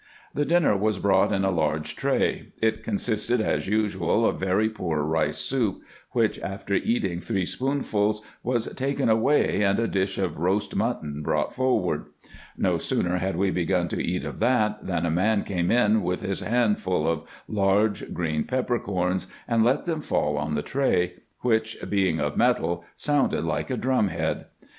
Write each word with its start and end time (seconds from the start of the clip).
The 0.33 0.45
dinner 0.45 0.75
was 0.75 0.97
brought 0.97 1.31
in 1.31 1.45
a 1.45 1.51
large 1.51 1.95
tray. 1.95 2.53
It 2.59 2.81
consisted, 2.83 3.39
as 3.39 3.67
usual, 3.67 4.25
of 4.25 4.39
very 4.39 4.67
poor 4.67 5.03
rice 5.03 5.37
soup, 5.37 5.83
which, 6.13 6.39
after 6.39 6.73
eating 6.73 7.19
three 7.19 7.45
spoonsful, 7.45 8.23
was 8.41 8.65
taken 8.73 9.09
away, 9.09 9.61
and 9.61 9.79
a 9.79 9.87
dish 9.87 10.17
of 10.17 10.39
roast 10.39 10.75
mutton 10.75 11.21
brought 11.21 11.53
forward. 11.53 12.05
No 12.57 12.79
sooner 12.79 13.17
had 13.17 13.35
we 13.35 13.51
begun 13.51 13.87
to 13.89 14.03
eat 14.03 14.25
of 14.25 14.39
that, 14.39 14.87
than 14.87 15.05
a 15.05 15.11
man 15.11 15.43
came 15.43 15.69
in 15.69 16.01
with 16.01 16.21
his 16.21 16.39
hand 16.39 16.79
full 16.79 17.07
of 17.07 17.23
large 17.47 18.11
green 18.11 18.43
peppercorns, 18.43 19.27
and 19.47 19.63
let 19.63 19.83
them 19.83 20.01
fall 20.01 20.35
on 20.35 20.55
the 20.55 20.63
tray, 20.63 21.13
which, 21.41 21.77
being 21.87 22.19
of 22.19 22.35
metal, 22.35 22.83
sounded 22.97 23.43
like 23.43 23.69
a 23.69 23.77
drum 23.77 24.07
head. 24.07 24.45